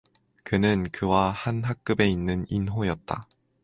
[0.43, 3.29] 그는 그와 한 학급에 있는 인호였다.